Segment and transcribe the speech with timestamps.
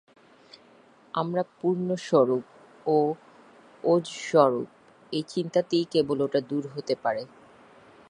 [1.13, 2.43] আমরা পূর্ণস্বরূপ
[2.85, 2.97] ও
[3.83, 4.69] ওজঃস্বরূপ,
[5.13, 7.23] এই চিন্তাতেই কেবল ওটা দূর হতে পারে।